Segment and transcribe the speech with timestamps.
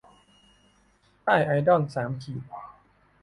[1.23, 2.43] ใต้ไอคอนสามขีด